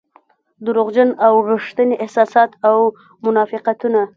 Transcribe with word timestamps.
دروغجن 0.65 1.09
او 1.25 1.33
رښتيني 1.51 1.95
احساسات 2.03 2.51
او 2.69 2.77
منافقتونه. 3.25 4.01